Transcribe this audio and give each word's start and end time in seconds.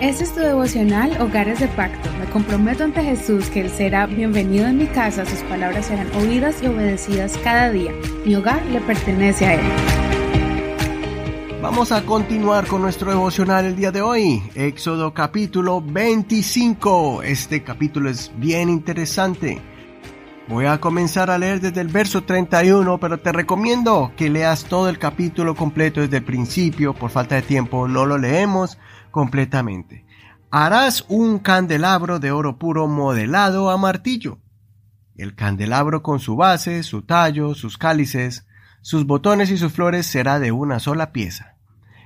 Este 0.00 0.24
es 0.24 0.34
tu 0.34 0.40
devocional 0.40 1.18
Hogares 1.18 1.60
de 1.60 1.68
Pacto. 1.68 2.10
Me 2.18 2.26
comprometo 2.26 2.84
ante 2.84 3.02
Jesús 3.02 3.48
que 3.48 3.62
Él 3.62 3.70
será 3.70 4.06
bienvenido 4.06 4.66
en 4.66 4.76
mi 4.76 4.86
casa, 4.86 5.24
sus 5.24 5.38
palabras 5.44 5.86
serán 5.86 6.14
oídas 6.16 6.62
y 6.62 6.66
obedecidas 6.66 7.38
cada 7.42 7.70
día. 7.70 7.90
Mi 8.26 8.34
hogar 8.34 8.62
le 8.66 8.82
pertenece 8.82 9.46
a 9.46 9.54
Él. 9.54 9.60
Vamos 11.62 11.90
a 11.90 12.04
continuar 12.04 12.66
con 12.66 12.82
nuestro 12.82 13.12
devocional 13.12 13.64
el 13.64 13.76
día 13.76 13.92
de 13.92 14.02
hoy. 14.02 14.42
Éxodo 14.54 15.14
capítulo 15.14 15.80
25. 15.80 17.22
Este 17.22 17.62
capítulo 17.62 18.10
es 18.10 18.30
bien 18.36 18.68
interesante. 18.68 19.62
Voy 20.46 20.66
a 20.66 20.78
comenzar 20.78 21.30
a 21.30 21.38
leer 21.38 21.62
desde 21.62 21.80
el 21.80 21.88
verso 21.88 22.24
31, 22.24 23.00
pero 23.00 23.18
te 23.18 23.32
recomiendo 23.32 24.12
que 24.14 24.28
leas 24.28 24.64
todo 24.64 24.90
el 24.90 24.98
capítulo 24.98 25.54
completo 25.54 26.02
desde 26.02 26.18
el 26.18 26.24
principio. 26.24 26.92
Por 26.92 27.10
falta 27.10 27.36
de 27.36 27.42
tiempo 27.42 27.88
no 27.88 28.04
lo 28.04 28.18
leemos 28.18 28.78
completamente. 29.10 30.04
Harás 30.50 31.06
un 31.08 31.38
candelabro 31.38 32.18
de 32.18 32.30
oro 32.30 32.58
puro 32.58 32.88
modelado 32.88 33.70
a 33.70 33.78
martillo. 33.78 34.38
El 35.16 35.34
candelabro 35.34 36.02
con 36.02 36.20
su 36.20 36.36
base, 36.36 36.82
su 36.82 37.02
tallo, 37.02 37.54
sus 37.54 37.78
cálices, 37.78 38.46
sus 38.82 39.06
botones 39.06 39.50
y 39.50 39.56
sus 39.56 39.72
flores 39.72 40.04
será 40.04 40.40
de 40.40 40.52
una 40.52 40.78
sola 40.78 41.10
pieza. 41.10 41.56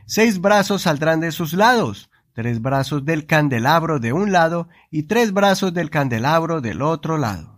Seis 0.07 0.41
brazos 0.41 0.83
saldrán 0.83 1.19
de 1.19 1.33
sus 1.33 1.55
lados, 1.55 2.09
tres 2.35 2.63
brazos 2.63 3.05
del 3.05 3.27
candelabro 3.27 3.99
de 3.99 4.13
un 4.13 4.31
lado 4.31 4.69
y 4.93 5.03
tres 5.03 5.33
brazos 5.33 5.75
del 5.75 5.91
candelabro 5.91 6.61
del 6.61 6.83
otro 6.83 7.19
lado. 7.19 7.58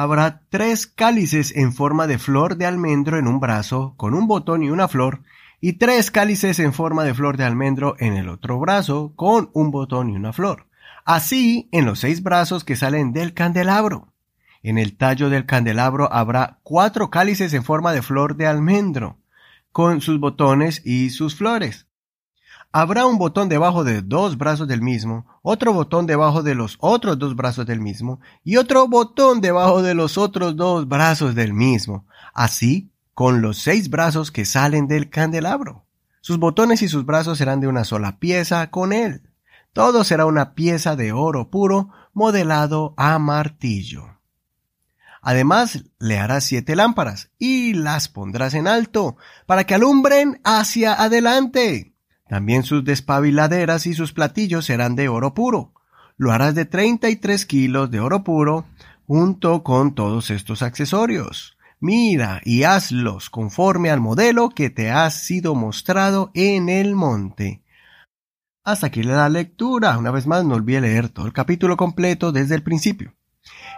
Habrá 0.00 0.42
tres 0.48 0.86
cálices 0.86 1.52
en 1.56 1.72
forma 1.72 2.06
de 2.06 2.18
flor 2.18 2.56
de 2.56 2.66
almendro 2.66 3.18
en 3.18 3.26
un 3.26 3.40
brazo, 3.40 3.94
con 3.96 4.14
un 4.14 4.28
botón 4.28 4.62
y 4.62 4.70
una 4.70 4.86
flor, 4.86 5.22
y 5.60 5.72
tres 5.72 6.12
cálices 6.12 6.60
en 6.60 6.72
forma 6.72 7.02
de 7.02 7.14
flor 7.14 7.36
de 7.36 7.42
almendro 7.42 7.96
en 7.98 8.12
el 8.12 8.28
otro 8.28 8.60
brazo, 8.60 9.12
con 9.16 9.50
un 9.54 9.72
botón 9.72 10.08
y 10.10 10.14
una 10.14 10.32
flor. 10.32 10.68
Así 11.04 11.68
en 11.72 11.84
los 11.84 11.98
seis 11.98 12.22
brazos 12.22 12.62
que 12.62 12.76
salen 12.76 13.12
del 13.12 13.34
candelabro. 13.34 14.12
En 14.62 14.78
el 14.78 14.96
tallo 14.96 15.30
del 15.30 15.46
candelabro 15.46 16.12
habrá 16.12 16.60
cuatro 16.62 17.10
cálices 17.10 17.52
en 17.52 17.64
forma 17.64 17.92
de 17.92 18.02
flor 18.02 18.36
de 18.36 18.46
almendro, 18.46 19.18
con 19.72 20.00
sus 20.00 20.20
botones 20.20 20.80
y 20.84 21.10
sus 21.10 21.34
flores. 21.34 21.87
Habrá 22.70 23.06
un 23.06 23.16
botón 23.16 23.48
debajo 23.48 23.82
de 23.82 24.02
dos 24.02 24.36
brazos 24.36 24.68
del 24.68 24.82
mismo, 24.82 25.26
otro 25.42 25.72
botón 25.72 26.06
debajo 26.06 26.42
de 26.42 26.54
los 26.54 26.76
otros 26.80 27.18
dos 27.18 27.34
brazos 27.34 27.64
del 27.66 27.80
mismo, 27.80 28.20
y 28.44 28.56
otro 28.56 28.86
botón 28.88 29.40
debajo 29.40 29.82
de 29.82 29.94
los 29.94 30.18
otros 30.18 30.54
dos 30.54 30.86
brazos 30.86 31.34
del 31.34 31.54
mismo. 31.54 32.06
Así 32.34 32.90
con 33.14 33.40
los 33.40 33.58
seis 33.58 33.90
brazos 33.90 34.30
que 34.30 34.44
salen 34.44 34.86
del 34.86 35.10
candelabro. 35.10 35.86
Sus 36.20 36.38
botones 36.38 36.82
y 36.82 36.88
sus 36.88 37.06
brazos 37.06 37.38
serán 37.38 37.58
de 37.60 37.68
una 37.68 37.84
sola 37.84 38.18
pieza 38.18 38.70
con 38.70 38.92
él. 38.92 39.30
Todo 39.72 40.04
será 40.04 40.26
una 40.26 40.54
pieza 40.54 40.94
de 40.94 41.12
oro 41.12 41.50
puro 41.50 41.88
modelado 42.12 42.94
a 42.96 43.18
martillo. 43.18 44.18
Además, 45.22 45.84
le 45.98 46.18
harás 46.18 46.44
siete 46.44 46.76
lámparas 46.76 47.30
y 47.38 47.72
las 47.74 48.08
pondrás 48.08 48.54
en 48.54 48.68
alto 48.68 49.16
para 49.46 49.64
que 49.64 49.74
alumbren 49.74 50.40
hacia 50.44 50.94
adelante. 50.94 51.94
También 52.28 52.62
sus 52.62 52.84
despabiladeras 52.84 53.86
y 53.86 53.94
sus 53.94 54.12
platillos 54.12 54.66
serán 54.66 54.96
de 54.96 55.08
oro 55.08 55.34
puro. 55.34 55.72
Lo 56.16 56.32
harás 56.32 56.54
de 56.54 56.64
treinta 56.64 57.08
y 57.08 57.16
tres 57.16 57.46
kilos 57.46 57.90
de 57.90 58.00
oro 58.00 58.24
puro 58.24 58.66
junto 59.06 59.62
con 59.62 59.94
todos 59.94 60.30
estos 60.30 60.62
accesorios. 60.62 61.56
Mira 61.80 62.40
y 62.44 62.64
hazlos 62.64 63.30
conforme 63.30 63.90
al 63.90 64.00
modelo 64.00 64.50
que 64.50 64.68
te 64.68 64.90
ha 64.90 65.08
sido 65.10 65.54
mostrado 65.54 66.30
en 66.34 66.68
el 66.68 66.94
monte. 66.94 67.62
Hasta 68.64 68.88
aquí 68.88 69.02
la 69.02 69.28
lectura. 69.28 69.96
Una 69.96 70.10
vez 70.10 70.26
más, 70.26 70.44
no 70.44 70.56
olvide 70.56 70.82
leer 70.82 71.08
todo 71.08 71.26
el 71.26 71.32
capítulo 71.32 71.76
completo 71.76 72.32
desde 72.32 72.54
el 72.54 72.62
principio. 72.62 73.14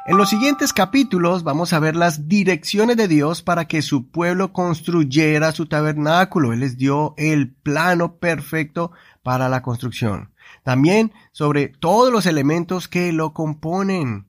En 0.06 0.16
los 0.16 0.30
siguientes 0.30 0.72
capítulos 0.72 1.44
vamos 1.44 1.72
a 1.72 1.78
ver 1.78 1.94
las 1.94 2.26
direcciones 2.26 2.96
de 2.96 3.06
Dios 3.06 3.42
para 3.42 3.66
que 3.66 3.82
su 3.82 4.10
pueblo 4.10 4.52
construyera 4.52 5.52
su 5.52 5.66
tabernáculo. 5.66 6.52
Él 6.52 6.60
les 6.60 6.76
dio 6.76 7.14
el 7.16 7.52
plano 7.52 8.16
perfecto 8.16 8.92
para 9.22 9.48
la 9.48 9.62
construcción. 9.62 10.32
También 10.62 11.12
sobre 11.32 11.68
todos 11.68 12.12
los 12.12 12.26
elementos 12.26 12.88
que 12.88 13.12
lo 13.12 13.32
componen. 13.32 14.26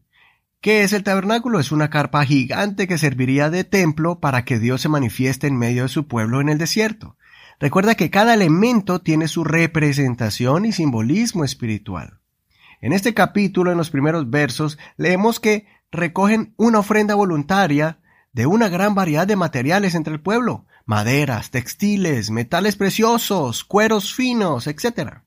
¿Qué 0.62 0.84
es 0.84 0.94
el 0.94 1.04
tabernáculo? 1.04 1.60
Es 1.60 1.72
una 1.72 1.90
carpa 1.90 2.24
gigante 2.26 2.88
que 2.88 3.00
serviría 3.00 3.50
de 3.50 3.64
templo 3.64 4.20
para 4.20 4.46
que 4.46 4.60
Dios 4.60 4.82
se 4.82 4.90
manifieste 4.90 5.48
en 5.48 5.58
medio 5.58 5.84
de 5.84 5.90
su 5.90 6.08
pueblo 6.08 6.42
en 6.42 6.50
el 6.50 6.60
desierto. 6.60 7.18
Recuerda 7.60 7.96
que 7.96 8.12
cada 8.12 8.34
elemento 8.34 9.02
tiene 9.02 9.28
su 9.28 9.44
representación 9.44 10.66
y 10.66 10.72
simbolismo 10.72 11.44
espiritual. 11.44 12.21
En 12.82 12.94
este 12.94 13.14
capítulo, 13.14 13.72
en 13.72 13.78
los 13.78 13.92
primeros 13.92 14.30
versos, 14.32 14.80
leemos 14.98 15.40
que 15.40 15.68
recogen 15.92 16.56
una 16.58 16.80
ofrenda 16.80 17.14
voluntaria 17.14 18.00
de 18.34 18.48
una 18.48 18.70
gran 18.70 18.96
variedad 18.96 19.28
de 19.28 19.36
materiales 19.36 19.94
entre 19.94 20.14
el 20.14 20.20
pueblo, 20.20 20.66
maderas, 20.86 21.52
textiles, 21.52 22.32
metales 22.32 22.76
preciosos, 22.76 23.64
cueros 23.64 24.16
finos, 24.16 24.66
etc. 24.66 25.20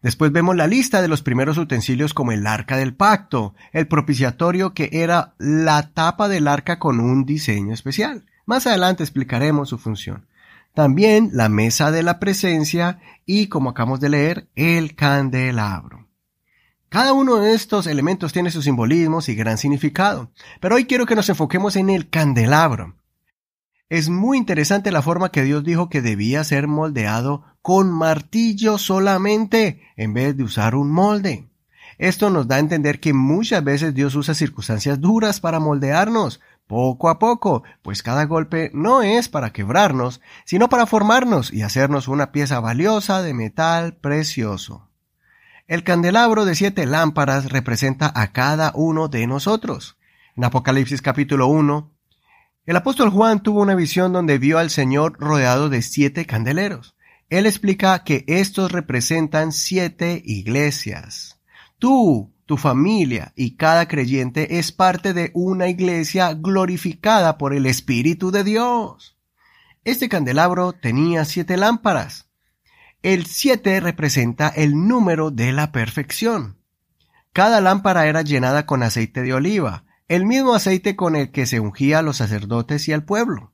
Después 0.00 0.32
vemos 0.32 0.56
la 0.56 0.66
lista 0.66 1.02
de 1.02 1.08
los 1.08 1.22
primeros 1.22 1.58
utensilios 1.58 2.14
como 2.14 2.32
el 2.32 2.46
arca 2.46 2.78
del 2.78 2.94
pacto, 2.94 3.54
el 3.72 3.86
propiciatorio 3.86 4.72
que 4.72 4.88
era 4.92 5.34
la 5.38 5.92
tapa 5.92 6.28
del 6.28 6.48
arca 6.48 6.78
con 6.78 6.98
un 7.00 7.26
diseño 7.26 7.74
especial. 7.74 8.24
Más 8.46 8.66
adelante 8.66 9.02
explicaremos 9.02 9.68
su 9.68 9.76
función. 9.76 10.26
También 10.72 11.30
la 11.34 11.50
mesa 11.50 11.90
de 11.90 12.02
la 12.02 12.18
presencia 12.18 13.00
y, 13.26 13.48
como 13.48 13.70
acabamos 13.70 14.00
de 14.00 14.08
leer, 14.08 14.48
el 14.54 14.94
candelabro. 14.94 15.99
Cada 16.90 17.12
uno 17.12 17.36
de 17.36 17.54
estos 17.54 17.86
elementos 17.86 18.32
tiene 18.32 18.50
sus 18.50 18.64
simbolismos 18.64 19.28
y 19.28 19.36
gran 19.36 19.58
significado, 19.58 20.32
pero 20.60 20.74
hoy 20.74 20.86
quiero 20.86 21.06
que 21.06 21.14
nos 21.14 21.28
enfoquemos 21.28 21.76
en 21.76 21.88
el 21.88 22.10
candelabro. 22.10 22.96
Es 23.88 24.08
muy 24.08 24.36
interesante 24.36 24.90
la 24.90 25.00
forma 25.00 25.30
que 25.30 25.44
Dios 25.44 25.62
dijo 25.62 25.88
que 25.88 26.02
debía 26.02 26.42
ser 26.42 26.66
moldeado 26.66 27.44
con 27.62 27.92
martillo 27.92 28.76
solamente, 28.76 29.80
en 29.96 30.14
vez 30.14 30.36
de 30.36 30.42
usar 30.42 30.74
un 30.74 30.90
molde. 30.90 31.48
Esto 31.98 32.28
nos 32.28 32.48
da 32.48 32.56
a 32.56 32.60
entender 32.60 32.98
que 32.98 33.12
muchas 33.12 33.62
veces 33.62 33.94
Dios 33.94 34.16
usa 34.16 34.34
circunstancias 34.34 35.00
duras 35.00 35.38
para 35.38 35.60
moldearnos, 35.60 36.40
poco 36.66 37.08
a 37.08 37.20
poco, 37.20 37.62
pues 37.82 38.02
cada 38.02 38.24
golpe 38.24 38.72
no 38.74 39.02
es 39.02 39.28
para 39.28 39.52
quebrarnos, 39.52 40.20
sino 40.44 40.68
para 40.68 40.86
formarnos 40.86 41.52
y 41.52 41.62
hacernos 41.62 42.08
una 42.08 42.32
pieza 42.32 42.58
valiosa 42.58 43.22
de 43.22 43.32
metal 43.32 43.94
precioso. 43.94 44.89
El 45.70 45.84
candelabro 45.84 46.46
de 46.46 46.56
siete 46.56 46.84
lámparas 46.84 47.48
representa 47.52 48.10
a 48.12 48.32
cada 48.32 48.72
uno 48.74 49.06
de 49.06 49.28
nosotros. 49.28 49.96
En 50.36 50.42
Apocalipsis 50.42 51.00
capítulo 51.00 51.46
1, 51.46 51.94
el 52.66 52.76
apóstol 52.76 53.10
Juan 53.10 53.40
tuvo 53.40 53.60
una 53.60 53.76
visión 53.76 54.12
donde 54.12 54.38
vio 54.38 54.58
al 54.58 54.70
Señor 54.70 55.16
rodeado 55.20 55.68
de 55.68 55.82
siete 55.82 56.26
candeleros. 56.26 56.96
Él 57.28 57.46
explica 57.46 58.02
que 58.02 58.24
estos 58.26 58.72
representan 58.72 59.52
siete 59.52 60.20
iglesias. 60.24 61.38
Tú, 61.78 62.34
tu 62.46 62.56
familia 62.56 63.32
y 63.36 63.54
cada 63.54 63.86
creyente 63.86 64.58
es 64.58 64.72
parte 64.72 65.12
de 65.12 65.30
una 65.34 65.68
iglesia 65.68 66.34
glorificada 66.34 67.38
por 67.38 67.54
el 67.54 67.66
Espíritu 67.66 68.32
de 68.32 68.42
Dios. 68.42 69.16
Este 69.84 70.08
candelabro 70.08 70.72
tenía 70.72 71.24
siete 71.24 71.56
lámparas. 71.56 72.29
El 73.02 73.26
siete 73.26 73.80
representa 73.80 74.48
el 74.48 74.86
número 74.86 75.30
de 75.30 75.52
la 75.52 75.72
perfección. 75.72 76.58
Cada 77.32 77.60
lámpara 77.60 78.06
era 78.06 78.22
llenada 78.22 78.66
con 78.66 78.82
aceite 78.82 79.22
de 79.22 79.32
oliva, 79.32 79.84
el 80.08 80.26
mismo 80.26 80.54
aceite 80.54 80.96
con 80.96 81.16
el 81.16 81.30
que 81.30 81.46
se 81.46 81.60
ungía 81.60 82.00
a 82.00 82.02
los 82.02 82.18
sacerdotes 82.18 82.88
y 82.88 82.92
al 82.92 83.04
pueblo. 83.04 83.52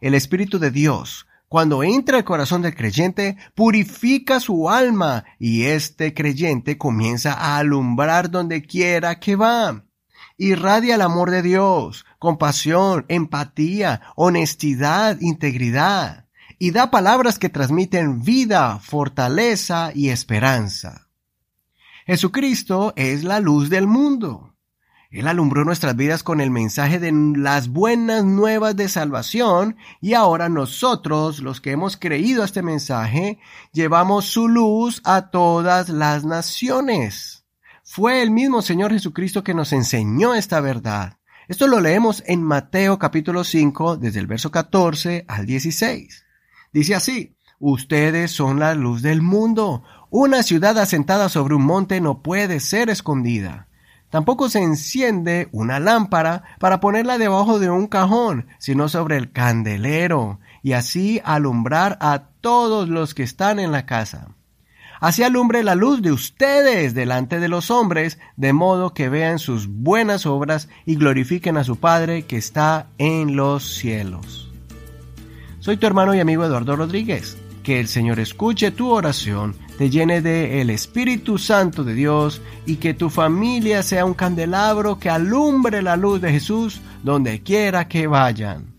El 0.00 0.14
Espíritu 0.14 0.58
de 0.58 0.70
Dios 0.70 1.26
cuando 1.52 1.82
entra 1.82 2.16
al 2.16 2.24
corazón 2.24 2.62
del 2.62 2.74
creyente, 2.74 3.36
purifica 3.54 4.40
su 4.40 4.70
alma 4.70 5.26
y 5.38 5.64
este 5.64 6.14
creyente 6.14 6.78
comienza 6.78 7.34
a 7.34 7.58
alumbrar 7.58 8.30
donde 8.30 8.62
quiera 8.62 9.20
que 9.20 9.36
va. 9.36 9.84
Irradia 10.38 10.94
el 10.94 11.02
amor 11.02 11.30
de 11.30 11.42
Dios, 11.42 12.06
compasión, 12.18 13.04
empatía, 13.08 14.00
honestidad, 14.16 15.20
integridad, 15.20 16.21
y 16.62 16.70
da 16.70 16.92
palabras 16.92 17.40
que 17.40 17.48
transmiten 17.48 18.22
vida, 18.22 18.78
fortaleza 18.78 19.90
y 19.96 20.10
esperanza. 20.10 21.08
Jesucristo 22.06 22.92
es 22.94 23.24
la 23.24 23.40
luz 23.40 23.68
del 23.68 23.88
mundo. 23.88 24.54
Él 25.10 25.26
alumbró 25.26 25.64
nuestras 25.64 25.96
vidas 25.96 26.22
con 26.22 26.40
el 26.40 26.52
mensaje 26.52 27.00
de 27.00 27.10
las 27.36 27.66
buenas 27.66 28.24
nuevas 28.24 28.76
de 28.76 28.88
salvación 28.88 29.76
y 30.00 30.14
ahora 30.14 30.48
nosotros, 30.48 31.40
los 31.40 31.60
que 31.60 31.72
hemos 31.72 31.96
creído 31.96 32.42
a 32.42 32.44
este 32.44 32.62
mensaje, 32.62 33.40
llevamos 33.72 34.26
su 34.26 34.46
luz 34.46 35.02
a 35.02 35.30
todas 35.30 35.88
las 35.88 36.24
naciones. 36.24 37.44
Fue 37.82 38.22
el 38.22 38.30
mismo 38.30 38.62
Señor 38.62 38.92
Jesucristo 38.92 39.42
que 39.42 39.52
nos 39.52 39.72
enseñó 39.72 40.32
esta 40.32 40.60
verdad. 40.60 41.18
Esto 41.48 41.66
lo 41.66 41.80
leemos 41.80 42.22
en 42.24 42.40
Mateo 42.40 43.00
capítulo 43.00 43.42
5 43.42 43.96
desde 43.96 44.20
el 44.20 44.28
verso 44.28 44.52
14 44.52 45.24
al 45.26 45.44
16. 45.44 46.26
Dice 46.72 46.94
así, 46.94 47.36
Ustedes 47.64 48.32
son 48.32 48.58
la 48.58 48.74
luz 48.74 49.02
del 49.02 49.22
mundo. 49.22 49.84
Una 50.10 50.42
ciudad 50.42 50.76
asentada 50.80 51.28
sobre 51.28 51.54
un 51.54 51.64
monte 51.64 52.00
no 52.00 52.20
puede 52.20 52.58
ser 52.58 52.90
escondida. 52.90 53.68
Tampoco 54.10 54.48
se 54.48 54.60
enciende 54.60 55.48
una 55.52 55.78
lámpara 55.78 56.42
para 56.58 56.80
ponerla 56.80 57.18
debajo 57.18 57.60
de 57.60 57.70
un 57.70 57.86
cajón, 57.86 58.48
sino 58.58 58.88
sobre 58.88 59.16
el 59.16 59.30
candelero, 59.30 60.40
y 60.64 60.72
así 60.72 61.20
alumbrar 61.24 61.98
a 62.00 62.24
todos 62.40 62.88
los 62.88 63.14
que 63.14 63.22
están 63.22 63.60
en 63.60 63.70
la 63.70 63.86
casa. 63.86 64.34
Así 64.98 65.22
alumbre 65.22 65.62
la 65.62 65.76
luz 65.76 66.02
de 66.02 66.10
ustedes 66.10 66.94
delante 66.94 67.38
de 67.38 67.48
los 67.48 67.70
hombres, 67.70 68.18
de 68.36 68.52
modo 68.52 68.92
que 68.92 69.08
vean 69.08 69.38
sus 69.38 69.68
buenas 69.68 70.26
obras 70.26 70.68
y 70.84 70.96
glorifiquen 70.96 71.56
a 71.56 71.62
su 71.62 71.76
Padre 71.76 72.22
que 72.22 72.38
está 72.38 72.88
en 72.98 73.36
los 73.36 73.76
cielos. 73.76 74.51
Soy 75.62 75.76
tu 75.76 75.86
hermano 75.86 76.12
y 76.12 76.18
amigo 76.18 76.44
Eduardo 76.44 76.74
Rodríguez. 76.74 77.36
Que 77.62 77.78
el 77.78 77.86
Señor 77.86 78.18
escuche 78.18 78.72
tu 78.72 78.90
oración, 78.90 79.54
te 79.78 79.90
llene 79.90 80.20
de 80.20 80.60
el 80.60 80.70
Espíritu 80.70 81.38
Santo 81.38 81.84
de 81.84 81.94
Dios 81.94 82.42
y 82.66 82.76
que 82.76 82.94
tu 82.94 83.10
familia 83.10 83.84
sea 83.84 84.04
un 84.04 84.14
candelabro 84.14 84.98
que 84.98 85.08
alumbre 85.08 85.80
la 85.80 85.94
luz 85.94 86.20
de 86.20 86.32
Jesús 86.32 86.80
donde 87.04 87.44
quiera 87.44 87.86
que 87.86 88.08
vayan. 88.08 88.74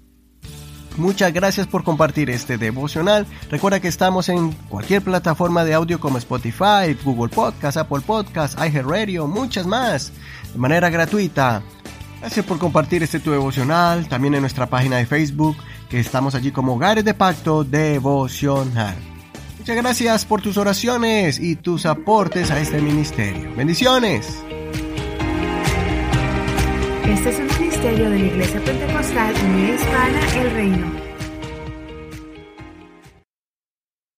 Muchas 0.97 1.31
gracias 1.31 1.67
por 1.67 1.85
compartir 1.85 2.29
este 2.29 2.57
devocional. 2.57 3.25
Recuerda 3.49 3.79
que 3.79 3.87
estamos 3.87 4.27
en 4.27 4.51
cualquier 4.67 5.01
plataforma 5.01 5.63
de 5.63 5.75
audio 5.75 6.01
como 6.01 6.17
Spotify, 6.17 6.97
Google 7.05 7.33
Podcast, 7.33 7.77
Apple 7.77 8.01
Podcast, 8.05 8.59
iHeartRadio, 8.59 9.25
muchas 9.25 9.65
más, 9.65 10.11
de 10.51 10.59
manera 10.59 10.89
gratuita. 10.89 11.63
Gracias 12.19 12.45
por 12.45 12.59
compartir 12.59 13.03
este 13.03 13.21
tu 13.21 13.31
devocional, 13.31 14.09
también 14.09 14.33
en 14.33 14.41
nuestra 14.41 14.65
página 14.65 14.97
de 14.97 15.05
Facebook, 15.05 15.55
estamos 15.99 16.35
allí 16.35 16.51
como 16.51 16.75
Hogares 16.75 17.05
de 17.05 17.13
Pacto 17.13 17.63
Devocional. 17.63 18.95
Muchas 19.59 19.75
gracias 19.77 20.25
por 20.25 20.41
tus 20.41 20.57
oraciones 20.57 21.39
y 21.39 21.55
tus 21.55 21.85
aportes 21.85 22.51
a 22.51 22.59
este 22.59 22.81
ministerio. 22.81 23.55
Bendiciones. 23.55 24.43
Este 27.05 27.29
es 27.29 27.39
un 27.39 27.59
ministerio 27.59 28.09
de 28.09 28.19
la 28.19 28.25
Iglesia 28.25 28.61
Pentecostal 28.63 29.33
Unida 29.45 29.75
Hispana 29.75 30.41
El 30.41 30.51
Reino. 30.51 31.12